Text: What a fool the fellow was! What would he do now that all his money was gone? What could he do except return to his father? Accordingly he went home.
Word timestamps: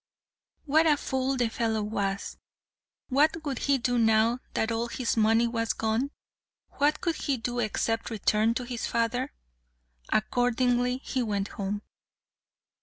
What 0.65 0.87
a 0.87 0.97
fool 0.97 1.37
the 1.37 1.47
fellow 1.47 1.83
was! 1.83 2.35
What 3.09 3.45
would 3.45 3.59
he 3.59 3.77
do 3.77 3.99
now 3.99 4.39
that 4.55 4.71
all 4.71 4.87
his 4.87 5.15
money 5.15 5.45
was 5.47 5.73
gone? 5.73 6.09
What 6.79 7.01
could 7.01 7.17
he 7.17 7.37
do 7.37 7.59
except 7.59 8.09
return 8.09 8.55
to 8.55 8.63
his 8.63 8.87
father? 8.87 9.31
Accordingly 10.11 10.97
he 11.03 11.21
went 11.21 11.49
home. 11.49 11.83